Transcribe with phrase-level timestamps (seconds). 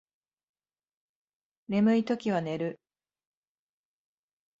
[1.67, 2.79] 眠いときは寝る